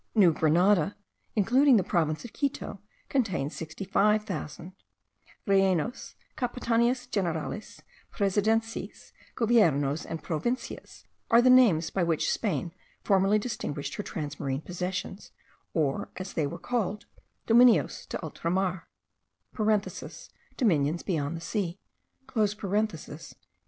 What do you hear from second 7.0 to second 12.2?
Generales, Presidencies, Goviernos, and Provincias, are the names by